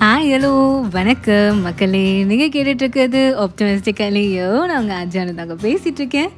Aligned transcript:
Hi 0.00 0.30
hello 0.32 0.88
வணக்கம் 0.90 1.60
மக்களே. 1.60 2.24
நீங்கள் 2.24 2.48
கேட்டுட்ருக்கிறது 2.48 3.46
ஆப்டமிஸ்டிக்கலையோ 3.46 4.66
நான் 4.66 4.80
உங்கள் 4.80 4.96
அஜானு 4.96 5.56
பேசிகிட்ருக்கேன் 5.62 6.28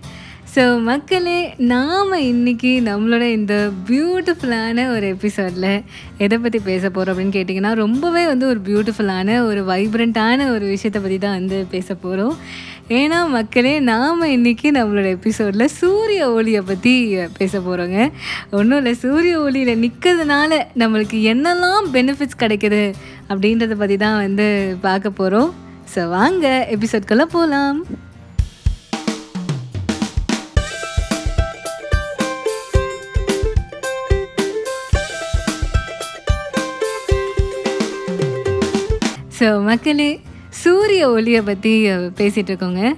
ஸோ 0.54 0.82
மக்களே 0.82 1.54
நாம் 1.56 2.12
இன்றைக்கி 2.12 2.70
நம்மளோட 2.84 3.20
இந்த 3.20 3.70
பியூட்டிஃபுல்லான 3.86 4.88
ஒரு 4.88 5.06
எபிசோடில் 5.06 5.82
எதை 6.18 6.38
பற்றி 6.38 6.58
பேச 6.58 6.90
போகிறோம் 6.90 7.18
அப்படின்னு 7.18 7.32
கேட்டிங்கன்னா 7.32 7.72
ரொம்பவே 7.72 8.26
வந்து 8.26 8.46
ஒரு 8.46 8.60
பியூட்டிஃபுல்லான 8.64 9.46
ஒரு 9.46 9.64
வைப்ரண்ட்டான 9.64 10.50
ஒரு 10.50 10.66
விஷயத்தை 10.66 11.02
பற்றி 11.02 11.18
தான் 11.18 11.38
வந்து 11.38 11.66
பேச 11.70 11.94
போகிறோம் 11.94 12.36
ஏன்னா 12.90 13.18
மக்களே 13.28 13.72
நாம் 13.80 14.22
இன்றைக்கி 14.28 14.68
நம்மளோட 14.70 15.08
எபிசோடில் 15.08 15.72
சூரிய 15.74 16.22
ஒளியை 16.30 16.62
பற்றி 16.62 16.94
பேச 17.36 17.52
போகிறோங்க 17.58 17.98
ஒன்றும் 18.50 18.78
இல்லை 18.78 18.94
சூரிய 18.96 19.34
ஒளியில் 19.40 19.80
நிற்கிறதுனால 19.82 20.58
நம்மளுக்கு 20.78 21.18
என்னெல்லாம் 21.32 21.90
பெனிஃபிட்ஸ் 21.92 22.40
கிடைக்குது 22.40 22.82
அப்படின்றத 23.28 23.76
பற்றி 23.76 23.96
தான் 23.96 24.20
வந்து 24.20 24.48
பார்க்க 24.80 25.18
போகிறோம் 25.20 25.50
ஸோ 25.94 26.08
வாங்க 26.08 26.46
எபிசோட்குள்ளே 26.70 27.26
போகலாம் 27.28 27.78
ஸோ 39.38 39.48
மக்களே 39.62 40.10
சூரிய 40.50 41.10
ஒளியை 41.10 41.40
பற்றி 41.42 41.72
பேசிகிட்டு 41.90 42.50
இருக்கோங்க. 42.52 42.94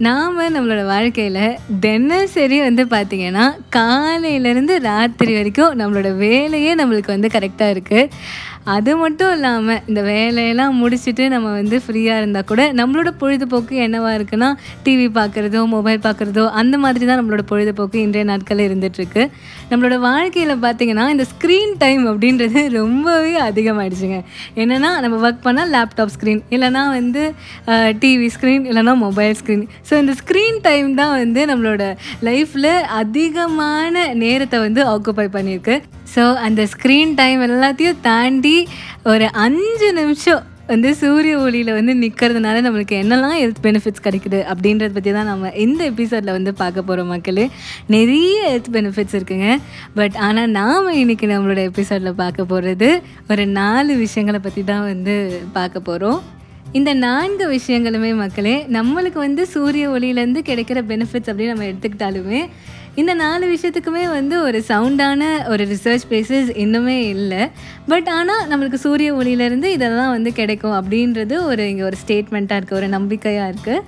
நாம் 0.00 0.38
நம்மளோட 0.52 0.82
வாழ்க்கையில் 0.86 1.56
தினசரி 1.80 2.58
வந்து 2.60 2.84
பார்த்திங்கன்னா 2.86 3.46
காலையிலேருந்து 3.74 4.74
ராத்திரி 4.82 5.32
வரைக்கும் 5.34 5.74
நம்மளோட 5.80 6.10
வேலையே 6.18 6.70
நம்மளுக்கு 6.74 7.10
வந்து 7.10 7.30
கரெக்டாக 7.32 7.74
இருக்குது 7.74 8.04
அது 8.70 8.92
மட்டும் 8.96 9.30
இல்லாமல் 9.32 9.78
இந்த 9.86 10.00
வேலையெல்லாம் 10.02 10.74
முடிச்சுட்டு 10.80 11.24
நம்ம 11.28 11.48
வந்து 11.52 11.76
ஃப்ரீயாக 11.84 12.20
இருந்தால் 12.20 12.46
கூட 12.46 12.62
நம்மளோட 12.72 13.10
பொழுதுபோக்கு 13.18 13.74
என்னவாக 13.84 14.16
இருக்குன்னா 14.18 14.48
டிவி 14.82 15.06
பார்க்குறதோ 15.14 15.60
மொபைல் 15.66 16.02
பார்க்குறதோ 16.02 16.44
அந்த 16.60 16.78
மாதிரி 16.78 17.06
தான் 17.06 17.18
நம்மளோட 17.20 17.44
பொழுதுபோக்கு 17.48 17.98
இன்றைய 18.00 18.24
நாட்களில் 18.24 18.66
இருந்துகிட்ருக்கு 18.66 19.22
நம்மளோட 19.70 19.96
வாழ்க்கையில் 20.00 20.54
பார்த்திங்கன்னா 20.62 21.06
இந்த 21.08 21.26
ஸ்க்ரீன் 21.32 21.72
டைம் 21.78 22.04
அப்படின்றது 22.06 22.62
ரொம்பவே 22.74 23.32
அதிகமாகிடுச்சுங்க 23.44 24.18
என்னென்னா 24.56 24.90
நம்ம 25.00 25.18
ஒர்க் 25.24 25.44
பண்ணால் 25.44 25.72
லேப்டாப் 25.74 26.14
ஸ்க்ரீன் 26.14 26.42
இல்லைனா 26.50 26.84
வந்து 26.90 27.24
டிவி 28.00 28.28
ஸ்க்ரீன் 28.36 28.66
இல்லைனா 28.66 28.94
மொபைல் 28.98 29.36
ஸ்க்ரீன் 29.40 29.64
ஸோ 29.90 29.96
இந்த 30.02 30.12
ஸ்க்ரீன் 30.20 30.58
டைம் 30.68 30.90
தான் 31.00 31.14
வந்து 31.22 31.42
நம்மளோட 31.52 31.84
லைஃப்பில் 32.28 32.72
அதிகமான 33.00 33.94
நேரத்தை 34.24 34.60
வந்து 34.66 34.82
ஆக்குப்பை 34.92 35.26
பண்ணியிருக்கு. 35.36 35.76
ஸோ 36.14 36.22
அந்த 36.46 36.62
ஸ்க்ரீன் 36.74 37.12
டைம் 37.22 37.42
எல்லாத்தையும் 37.48 38.00
தாண்டி 38.08 38.56
ஒரு 39.12 39.28
அஞ்சு 39.46 39.90
நிமிஷம் 39.98 40.42
வந்து 40.70 40.90
சூரிய 41.00 41.36
ஒளியில் 41.44 41.70
வந்து 41.76 41.92
நிற்கிறதுனால 42.02 42.56
நம்மளுக்கு 42.66 42.96
என்னெல்லாம் 43.02 43.36
ஹெல்த் 43.38 43.62
பெனிஃபிட்ஸ் 43.66 44.04
கிடைக்குது 44.06 44.40
அப்படின்றத 44.52 44.92
பற்றி 44.96 45.12
தான் 45.16 45.30
நம்ம 45.30 45.50
இந்த 45.64 45.80
எபிசோடில் 45.92 46.36
வந்து 46.36 46.52
பார்க்க 46.60 46.88
போகிறோம் 46.88 47.10
மக்களே. 47.14 47.46
நிறைய 47.94 48.36
ஹெல்த் 48.50 48.70
பெனிஃபிட்ஸ் 48.76 49.16
இருக்குங்க. 49.18 49.48
பட் 49.98 50.18
ஆனால் 50.26 50.52
நாம் 50.58 50.90
இன்றைக்கி 51.02 51.28
நம்மளோட 51.32 51.62
எபிசோடில் 51.70 52.20
பார்க்க 52.24 52.50
போகிறது 52.52 52.90
ஒரு 53.32 53.46
நாலு 53.60 53.94
விஷயங்களை 54.04 54.40
பற்றி 54.46 54.64
தான் 54.72 54.86
வந்து 54.92 55.16
பார்க்க 55.58 55.88
போகிறோம் 55.88 56.20
இந்த 56.78 56.94
நான்கு 56.94 57.44
விஷயங்களுமே 57.50 58.10
மக்களே 58.14 58.66
நம்மளுக்கு 58.72 59.18
வந்து 59.18 59.46
சூரிய 59.46 59.84
ஒளியிலேருந்து 59.88 60.40
கிடைக்கிற 60.50 60.78
பெனிஃபிட்ஸ் 60.90 61.30
அப்படின்னு 61.30 61.52
நம்ம 61.52 61.64
எடுத்துக்கிட்டாலுமே 61.64 62.40
இந்த 62.94 63.14
நாலு 63.14 63.44
விஷயத்துக்குமே 63.54 64.04
வந்து 64.10 64.42
ஒரு 64.42 64.58
சவுண்டான 64.68 65.48
ஒரு 65.48 65.64
ரிசர்ச் 65.64 66.06
பேசஸ் 66.10 66.48
இன்னுமே 66.64 66.96
இல்லை. 67.14 67.42
பட் 67.88 68.08
ஆனால் 68.08 68.46
நம்மளுக்கு 68.50 68.74
சூரிய 68.74 69.14
ஒளியிலேருந்து 69.14 69.64
இதெல்லாம் 69.64 70.10
வந்து 70.10 70.32
கிடைக்கும் 70.32 70.76
அப்படின்றது 70.80 71.36
ஒரு 71.44 71.68
இங்கே 71.68 71.82
ஒரு 71.82 71.98
ஸ்டேட்மெண்ட்டாக 72.06 72.60
இருக்குது 72.60 72.80
ஒரு 72.80 72.88
நம்பிக்கையாக 72.88 73.52
இருக்குது 73.52 73.84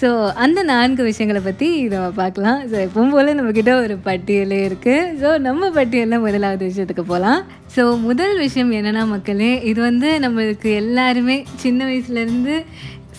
ஸோ 0.00 0.08
அந்த 0.34 0.60
நான்கு 0.62 1.02
விஷயங்களை 1.02 1.40
பற்றி 1.44 1.88
நம்ம 1.88 2.06
பார்க்கலாம். 2.10 2.60
ஸோ 2.70 2.76
எப்பவும் 2.86 3.10
போல் 3.10 3.36
நம்மக்கிட்ட 3.38 3.72
ஒரு 3.82 3.94
பட்டியலே 4.04 4.58
இருக்குது 4.68 5.10
ஸோ 5.20 5.38
நம்ம 5.38 5.70
பட்டியலில் 5.70 6.20
முதலாவது 6.20 6.70
விஷயத்துக்கு 6.70 7.04
போகலாம் 7.12 7.42
ஸோ 7.76 7.82
முதல் 8.00 8.36
விஷயம் 8.38 8.72
என்னென்னா 8.72 9.04
மக்களே 9.06 9.52
இது 9.62 9.80
வந்து 9.80 10.08
நம்மளுக்கு 10.20 10.70
எல்லாருமே 10.74 11.36
சின்ன 11.54 11.84
வயசுலேருந்து 11.84 12.56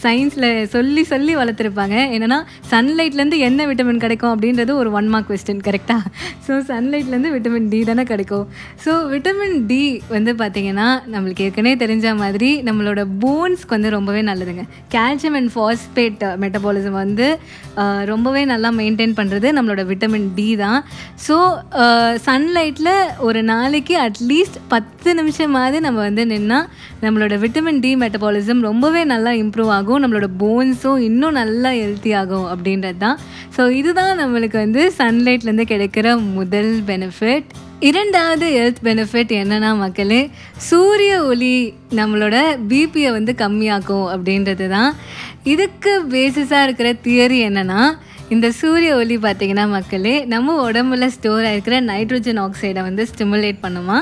சயின்ஸில் 0.06 0.48
சொல்லி 0.76 1.04
சொல்லி 1.12 1.34
வளர்த்துருப்பாங்க. 1.42 1.96
என்னென்னா 2.16 2.40
சன்லைட்லேருந்து 2.72 3.40
என்ன 3.48 3.68
விட்டமின் 3.70 4.02
கிடைக்கும் 4.06 4.32
அப்படின்றது 4.34 4.72
ஒரு 4.82 4.92
ஒன் 5.00 5.10
மார்க் 5.14 5.30
கொஸ்டின் 5.32 5.64
கரெக்டாக 5.68 6.12
ஸோ 6.48 6.54
சன்லைட்லேருந்து 6.72 7.32
விட்டமின் 7.36 7.70
டி 7.74 7.80
தானே 7.90 8.04
கிடைக்கும். 8.12 8.46
ஸோ 8.86 8.92
விட்டமின் 9.14 9.58
டி 9.72 9.82
வந்து 10.16 10.34
பார்த்திங்கன்னா 10.42 10.88
நம்மளுக்கு 11.14 11.46
ஏற்கனவே 11.48 11.76
தெரிஞ்ச 11.84 12.16
மாதிரி 12.24 12.50
நம்மளோட 12.70 13.04
போன்ஸ்க்கு 13.24 13.76
வந்து 13.78 13.92
ரொம்பவே 13.98 14.24
நல்லதுங்க. 14.30 14.66
கால்சியம் 14.96 15.38
அண்ட் 15.40 15.54
ஃபாஸ்பேட் 15.56 16.24
மெட்டபாலிசம் 16.44 16.98
வந்து 17.04 17.28
ரொம்பவே 18.12 18.42
நல்லா 18.54 18.70
மெயின்டைன் 18.80 19.16
பண்ணுறது 19.20 19.48
நம்மளோட 19.58 19.84
விட்டமின் 19.92 20.28
டி 20.40 20.48
தான். 20.64 20.80
ஸோ 21.28 21.38
சன்லைட்டில் 22.28 22.94
ஒரு 23.28 23.40
நாளைக்கு 23.54 23.96
அட்லீஸ்ட் 24.08 24.60
பத்து 24.74 25.10
நிமிஷமாவது 25.20 25.78
நம்ம 25.86 26.00
வந்து 26.08 26.24
நின்னால் 26.34 26.68
நம்மளோட 27.06 27.36
விட்டமின் 27.44 27.82
டி 27.84 27.92
மெட்டபாலிசம் 28.04 28.62
ரொம்பவே 28.70 29.02
நல்லா 29.14 29.32
இம்ப்ரூவ் 29.44 29.72
ஆகும். 29.78 29.93
நம்மளோட 30.02 30.28
போன்ஸும் 30.42 31.02
இன்னும் 31.10 31.38
நல்லா 31.40 31.70
ஹெல்த்தி 31.70 32.12
ஆகும் 32.22 32.48
அப்படின்றது 32.54 32.98
தான். 32.98 33.20
ஸோ 33.58 33.64
இதுதான் 33.80 34.20
நம்மளுக்கு 34.22 34.58
வந்து 34.66 34.94
சன்லைட்லேருந்து 34.98 35.66
கிடைக்கிற 35.74 36.08
முதல் 36.38 36.74
பெனிஃபிட் 36.90 37.50
இரண்டாவது 37.90 38.48
ஹெல்த் 38.58 38.82
பெனிஃபிட் 38.84 39.32
என்னென்னா 39.42 39.70
மக்களே 39.78 40.22
சூரிய 40.70 41.14
ஒளி 41.24 41.56
நம்மளோட 42.00 42.36
பிபியை 42.70 43.12
வந்து 43.12 43.34
கம்மியாக்கும் 43.44 44.08
அப்படின்றது 44.14 44.68
தான். 44.70 44.92
இதுக்கு 45.54 45.94
பேசிஸாக 46.16 46.66
இருக்கிற 46.68 46.90
தியரி 47.06 47.40
என்னென்னா 47.50 47.82
இந்த 48.34 48.48
சூரிய 48.60 48.92
ஒளி 48.96 49.16
பார்த்திங்கன்னா 49.18 49.66
மக்களே 49.70 50.14
நம்ம 50.34 50.72
உடம்புல 50.72 51.06
ஸ்டோர் 51.16 51.48
ஆகிருக்கிற 51.48 51.78
நைட்ரஜன் 51.90 52.40
ஆக்சைடை 52.44 52.82
வந்து 52.82 53.04
ஸ்டிமுலேட் 53.12 53.60
பண்ணுமா? 53.66 53.98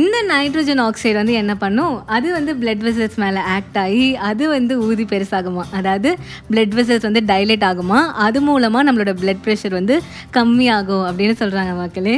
இந்த 0.00 0.16
நைட்ரஜன் 0.30 0.80
ஆக்சைடு 0.86 1.16
வந்து 1.18 1.34
என்ன 1.40 1.52
பண்ணும்? 1.62 1.94
அது 2.14 2.28
வந்து 2.36 2.52
பிளட் 2.62 2.82
வெசல்ஸ் 2.86 3.18
மேலே 3.22 3.42
ஆக்ட் 3.56 3.78
ஆகி 3.82 4.08
அது 4.30 4.44
வந்து 4.54 4.74
ஊதி 4.86 5.04
பெருசாகுமா? 5.12 5.62
அதாவது 5.78 6.10
பிளட் 6.50 6.74
வெசல்ஸ் 6.78 7.06
வந்து 7.08 7.22
டைலேட் 7.30 7.64
ஆகுமா? 7.68 8.00
அது 8.26 8.40
மூலமாக 8.48 8.86
நம்மளோட 8.88 9.14
பிளட் 9.20 9.44
ப்ரெஷர் 9.46 9.78
வந்து 9.80 9.96
கம்மியாகும் 10.36 11.06
அப்படின்னு 11.10 11.36
சொல்கிறாங்க 11.42 11.74
மக்களே. 11.80 12.16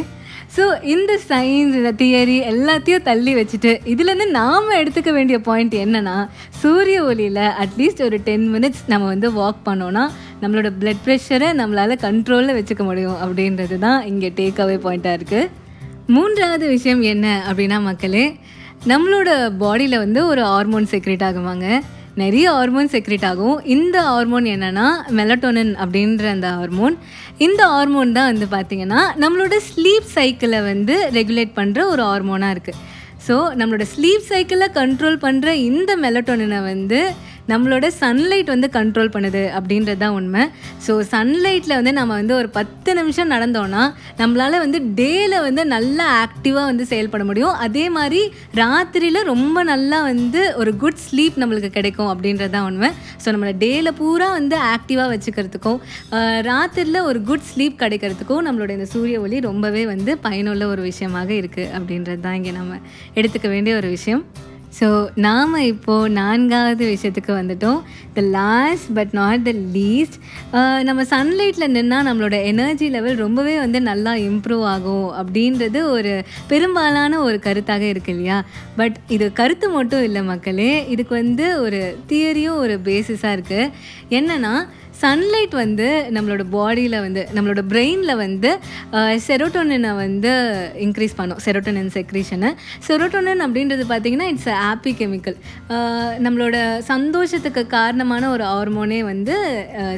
ஸோ 0.57 0.65
இந்த 0.95 1.13
சயின்ஸ் 1.29 1.77
இந்த 1.81 1.93
தியரி 2.03 2.37
எல்லாத்தையும் 2.53 3.07
தள்ளி 3.09 3.33
வச்சுட்டு 3.39 3.73
இதுலேருந்து 3.93 4.27
நாம் 4.39 4.77
எடுத்துக்க 4.81 5.11
வேண்டிய 5.19 5.39
பாயிண்ட் 5.49 5.77
என்னென்னா 5.85 6.17
சூரிய 6.63 7.05
ஒளியில் 7.11 7.45
அட்லீஸ்ட் 7.65 8.05
ஒரு 8.09 8.19
டென் 8.29 8.49
மினிட்ஸ் 8.57 8.85
நம்ம 8.93 9.07
வந்து 9.07 9.31
வாக் 9.39 9.63
பண்ணோன்னா 9.71 10.05
நம்மளோட 10.43 10.71
பிளட் 10.83 11.05
ப்ரெஷரை 11.07 11.51
நம்மளால் 11.63 12.03
கண்ட்ரோலில் 12.09 12.57
வச்சுக்க 12.59 12.85
முடியும் 12.85 13.19
அப்படின்றது 13.25 13.79
தான் 13.79 14.01
இங்கே 14.13 14.31
டேக் 14.41 14.63
அவே 14.67 14.79
பாயிண்ட்டாக 14.87 15.19
இருக்குது 15.19 15.60
மூன்றாவது 16.11 16.69
விஷயம் 16.69 17.03
என்ன 17.03 17.43
அப்படின்னா 17.51 17.83
மக்களே 17.83 18.37
நம்மளோட 18.87 19.29
பாடியில் 19.59 19.99
வந்து 19.99 20.27
ஒரு 20.27 20.43
ஹார்மோன் 20.45 20.87
செக்ரேட் 20.91 21.25
ஆகுவாங்க 21.25 21.81
நிறைய 22.15 22.51
ஹார்மோன் 22.51 22.89
செக்ரேட் 22.89 23.27
ஆகும். 23.27 23.61
இந்த 23.65 24.03
ஹார்மோன் 24.03 24.45
என்னென்னா 24.45 24.87
மெலட்டோனன் 25.11 25.75
அப்படின்ற 25.75 26.25
அந்த 26.25 26.49
ஹார்மோன் 26.51 26.97
இந்த 27.39 27.67
ஹார்மோன் 27.67 28.13
தான் 28.13 28.37
வந்து 28.37 28.47
பார்த்திங்கன்னா 28.51 29.03
நம்மளோட 29.17 29.57
ஸ்லீப் 29.69 30.09
சைக்கிளை 30.15 30.61
வந்து 30.63 31.11
ரெகுலேட் 31.13 31.53
பண்ணுற 31.57 31.87
ஒரு 31.87 32.03
ஹார்மோனாக 32.03 32.55
இருக்குது 32.55 32.81
ஸோ 33.29 33.37
நம்மளோட 33.55 33.85
ஸ்லீப் 33.97 34.29
சைக்கிளை 34.29 34.69
கண்ட்ரோல் 34.75 35.19
பண்ணுற 35.23 35.47
இந்த 35.47 35.97
மெலட்டோனனை 35.97 36.63
வந்து 36.63 37.01
நம்மளோட 37.53 37.87
சன்லைட் 38.01 38.51
வந்து 38.55 38.69
கண்ட்ரோல் 38.77 39.13
பண்ணுது 39.15 39.43
அப்படின்றது 39.59 40.01
தான் 40.05 40.17
உண்மை. 40.19 40.43
ஸோ 40.87 40.93
சன்லைட்டில் 41.13 41.77
வந்து 41.79 41.93
நம்ம 41.99 42.13
வந்து 42.21 42.35
ஒரு 42.41 42.49
பத்து 42.59 42.91
நிமிஷம் 42.99 43.31
நடந்தோன்னா 43.35 43.83
நம்மளால் 44.21 44.63
வந்து 44.65 44.79
டேயில் 45.01 45.37
வந்து 45.47 45.63
நல்லா 45.75 46.07
ஆக்டிவாக 46.25 46.67
வந்து 46.71 46.85
செயல்பட 46.93 47.25
முடியும். 47.31 47.55
அதே 47.67 47.85
மாதிரி 47.99 48.23
ராத்திரியில் 48.61 49.21
ரொம்ப 49.33 49.65
நல்லா 49.73 50.01
வந்து 50.11 50.43
ஒரு 50.63 50.73
குட் 50.85 51.03
ஸ்லீப் 51.07 51.39
நம்மளுக்கு 51.43 51.71
கிடைக்கும் 51.79 52.11
அப்படின்றது 52.15 52.55
தான் 52.57 52.69
உண்மை. 52.71 52.91
ஸோ 53.23 53.29
நம்மளை 53.37 53.55
டேயில் 53.65 53.97
பூரா 54.01 54.29
வந்து 54.39 54.59
ஆக்டிவாக 54.75 55.09
வச்சுக்கிறதுக்கும் 55.15 55.81
ராத்திரியில் 56.51 57.07
ஒரு 57.11 57.21
குட் 57.31 57.49
ஸ்லீப் 57.51 57.81
கிடைக்கிறதுக்கும் 57.85 58.45
நம்மளோட 58.49 58.71
இந்த 58.79 58.89
சூரிய 58.95 59.19
ஒளி 59.25 59.41
ரொம்பவே 59.51 59.85
வந்து 59.95 60.13
பயனுள்ள 60.29 60.67
ஒரு 60.75 60.85
விஷயமாக 60.91 61.33
இருக்குது 61.41 61.73
அப்படின்றது 61.79 62.23
தான் 62.29 62.39
இங்கே 62.41 62.55
நம்ம 62.61 62.79
எடுத்துக்க 63.21 63.49
வேண்டிய 63.55 63.75
ஒரு 63.83 63.91
விஷயம். 63.97 64.25
ஸோ 64.79 64.89
நாம் 65.25 65.55
இப்போது 65.71 66.11
நான்காவது 66.19 66.85
விஷயத்துக்கு 66.93 67.33
வந்துட்டோம். 67.39 67.81
The 68.17 68.21
last 68.37 68.89
but 68.99 69.13
not 69.19 69.43
the 69.49 69.53
least 69.77 70.17
நம்ம 70.89 71.03
சன்லைட்டில் 71.13 71.75
நின்னால் 71.77 72.07
நம்மளோட 72.09 72.37
எனர்ஜி 72.51 72.89
லெவல் 72.89 73.17
ரொம்பவே 73.25 73.55
வந்து 73.59 73.81
நல்லா 73.91 74.13
இம்ப்ரூவ் 74.29 74.65
ஆகும் 74.75 75.09
அப்படின்றது 75.21 75.81
ஒரு 75.97 76.13
பெரும்பாலான 76.53 77.21
ஒரு 77.29 77.39
கருத்தாக 77.47 77.87
இருக்கு 77.93 78.13
இல்லையா? 78.15 78.39
பட் 78.77 78.99
இது 79.09 79.29
கருத்து 79.41 79.69
மட்டும் 79.71 80.05
இல்லை 80.09 80.23
மக்களே 80.33 80.73
இதுக்கு 80.95 81.15
வந்து 81.15 81.47
ஒரு 81.63 81.81
தியரியும் 82.09 82.61
ஒரு 82.65 82.77
பேசிஸாக 82.85 83.37
இருக்குது 83.39 83.73
என்னென்னா 84.19 84.55
சன்லைட் 85.03 85.55
வந்து 85.63 85.87
நம்மளோட 86.17 86.43
பாடியில் 86.55 86.97
வந்து 87.05 87.23
நம்மளோட 87.37 87.63
பிரெயினில் 87.73 88.15
வந்து 88.23 88.51
செரோட்டோனினை 89.27 89.93
வந்து 90.03 90.33
இன்க்ரீஸ் 90.87 91.15
பண்ணும். 91.19 91.41
செரோட்டோனின் 91.45 91.93
செக்ரீஷனை 91.97 92.51
செரோட்டோனின் 92.87 93.43
அப்படின்றது 93.47 93.85
பார்த்திங்கன்னா 93.93 94.29
இட்ஸ் 94.33 94.51
ஹாப்பி 94.65 94.93
கெமிக்கல் 95.01 95.37
நம்மளோட 96.27 96.57
சந்தோஷத்துக்கு 96.91 97.65
காரணமான 97.77 98.31
ஒரு 98.35 98.45
ஹார்மோனே 98.53 99.01
வந்து 99.11 99.37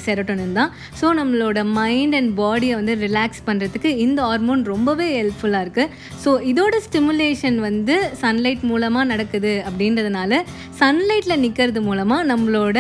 செரோட்டோனின் 0.06 0.56
தான். 0.60 0.70
ஸோ 1.00 1.08
நம்மளோட 1.20 1.58
மைண்ட் 1.81 2.16
அண்ட் 2.20 2.32
பாடியை 2.40 2.76
வந்து 2.81 2.94
ரிலாக்ஸ் 3.05 3.43
பண்ணுறதுக்கு 3.48 3.93
இந்த 4.06 4.20
ஹார்மோன் 4.28 4.62
ரொம்பவே 4.75 5.08
ஹெல்ப்ஃபுல்லாக 5.19 5.64
இருக்குது 5.66 5.90
ஸோ 6.25 6.32
இதோட 6.52 6.75
ஸ்டிமுலேஷன் 6.87 7.58
வந்து 7.69 7.96
சன்லைட் 8.22 8.62
மூலமாக 8.72 9.06
நடக்குது 9.12 9.55
அப்படின்றதுனால 9.69 10.40
சன்லைட்டில் 10.81 11.40
நிற்கிறது 11.44 11.81
மூலமாக 11.88 12.28
நம்மளோட 12.32 12.78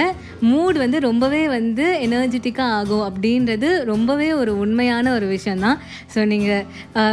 மூட் 0.50 0.78
வந்து 0.84 0.98
ரொம்பவே 1.08 1.42
வந்து 1.56 1.86
எனர்ஜெட்டிக்காக 2.12 2.76
ஆகும் 2.80 3.04
அப்படின்றது 3.08 3.68
ரொம்பவே 3.92 4.28
ஒரு 4.40 4.52
உண்மையான 4.64 5.12
ஒரு 5.18 5.26
விஷயந்தான் 5.34 5.78
ஸோ 6.14 6.20
நீங்கள் 6.32 6.64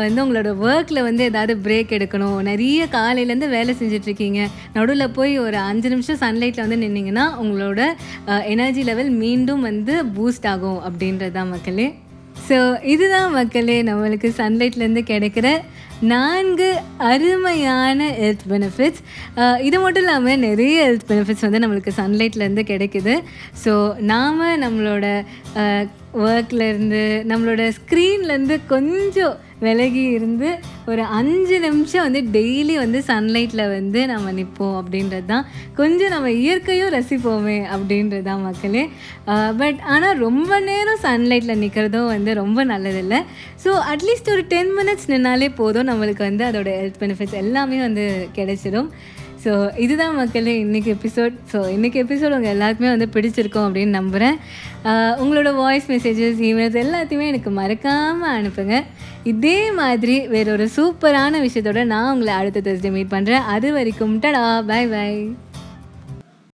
வந்து 0.05 0.19
உங்களோட 0.25 0.51
ஒர்க்கில் 0.67 1.05
வந்து 1.09 1.23
ஏதாவது 1.31 1.55
பிரேக் 1.65 1.95
எடுக்கணும். 1.97 2.37
நிறைய 2.51 2.87
காலையிலேருந்து 2.97 3.49
வேலை 3.57 3.75
செஞ்சிட்ருக்கீங்க. 3.81 4.41
நடுவில் 4.77 5.15
போய் 5.19 5.33
ஒரு 5.45 5.59
அஞ்சு 5.69 5.89
நிமிஷம் 5.95 6.21
சன்லைட்டில் 6.23 6.65
வந்து 6.65 6.81
நின்னீங்கன்னா 6.85 7.25
உங்களோட 7.43 7.81
எனர்ஜி 8.55 8.83
லெவல் 8.91 9.11
மீண்டும் 9.23 9.65
வந்து 9.69 9.95
பூஸ்ட் 10.17 10.47
ஆகும் 10.53 10.79
அப்படின்றது 10.89 11.35
தான் 11.39 11.51
மக்களே. 11.55 11.89
ஸோ 12.47 12.57
இதுதான் 12.93 13.31
மக்களே 13.31 13.77
நம்மளுக்கு 13.89 14.29
சன்லைட்லேருந்து 14.37 15.03
கிடைக்கிற 15.11 15.47
நான்கு 16.11 16.67
அருமையான 16.97 18.05
ஹெல்த் 18.19 18.45
பெனிஃபிட்ஸ் 18.49 19.01
இது 19.67 19.77
மட்டும் 19.79 20.03
இல்லாமல் 20.03 20.39
நிறைய 20.39 20.75
ஹெல்த் 20.87 21.07
பெனிஃபிட்ஸ் 21.09 21.45
வந்து 21.47 21.61
நம்மளுக்கு 21.63 21.91
சன்லைட்லேருந்து 21.97 22.63
கிடைக்குது. 22.71 23.15
ஸோ 23.63 23.73
நாம் 24.11 24.39
நம்மளோட 24.65 25.05
ஒர்க்லேருந்து 26.27 27.03
நம்மளோட 27.31 27.63
ஸ்க்ரீன்லேருந்து 27.77 28.57
கொஞ்சம் 28.67 29.35
விலகி 29.59 30.03
இருந்து 30.03 30.49
ஒரு 30.85 31.01
அஞ்சு 31.01 31.59
நிமிஷம் 31.59 32.01
வந்து 32.01 32.21
டெய்லி 32.37 32.75
வந்து 32.75 32.99
சன்லைட்டில் 33.07 33.63
வந்து 33.67 34.05
நம்ம 34.05 34.31
நிற்போம் 34.31 34.75
அப்படின்றது 34.79 35.25
தான் 35.25 35.45
கொஞ்சம் 35.75 36.09
நம்ம 36.09 36.31
இயற்கையும் 36.31 36.93
ரசிப்போமே 36.93 37.57
அப்படின்றது 37.73 38.21
தான் 38.21 38.41
மக்களே 38.41 38.83
பட் 39.57 39.79
ஆனால் 39.85 40.17
ரொம்ப 40.17 40.59
நேரம் 40.59 41.03
சன்லைட்டில் 41.03 41.61
நிற்கிறதும் 41.63 42.07
வந்து 42.07 42.33
ரொம்ப 42.33 42.65
நல்லதில்லை. 42.65 43.21
ஸோ 43.63 43.69
அட்லீஸ்ட் 43.93 44.29
ஒரு 44.29 44.45
டென் 44.47 44.71
மினிட்ஸ் 44.79 45.07
நின்னாலே 45.07 45.49
போதும் 45.55 45.87
நம்மளுக்கு 45.87 46.23
வந்து 46.23 46.45
அதோட 46.45 46.69
ஹெல்த் 46.79 47.01
பெனிஃபிட்ஸ் 47.01 47.39
எல்லாமே 47.43 47.79
வந்து 47.79 48.27
கிடைச்சிடும் 48.35 48.91
ஸோ 49.43 49.51
இதுதான் 49.75 50.15
மக்களே 50.15 50.53
இன்றைக்கி 50.63 50.89
எபிசோட் 50.93 51.35
ஸோ 51.51 51.59
இன்றைக்கி 51.75 51.97
எபிசோட் 52.03 52.35
உங்கள் 52.35 52.53
எல்லாருக்குமே 52.53 52.89
வந்து 52.89 53.07
பிடிச்சிருக்கோம் 53.13 53.67
அப்படின்னு 53.67 53.89
நம்புகிறேன் 53.89 54.37
uh, 54.85 55.11
உங்களோட 55.15 55.55
வாய்ஸ் 55.55 55.87
மெசேஜஸ் 55.91 56.39
இமெயில்ஸ் 56.39 56.79
எல்லாத்தையுமே 56.83 57.27
எனக்கு 57.27 57.49
மறக்காமல் 57.49 58.35
அனுப்புங்க. 58.37 58.83
இதே 59.23 59.71
மாதிரி 59.71 60.27
வேற 60.27 60.51
ஒரு 60.51 60.69
சூப்பரான 60.75 61.41
விஷயத்தோட 61.41 61.83
நான் 61.83 62.11
உங்களை 62.11 62.33
அடுத்த 62.33 62.61
தேர்ஸ்டே 62.61 62.91
மீட் 62.91 63.13
பண்ணுறேன் 63.13 63.47
அது 63.47 63.71
வரைக்கும் 63.73 64.21
டடா 64.21 64.65
பாய் 64.65 64.87
பாய் 64.87 65.48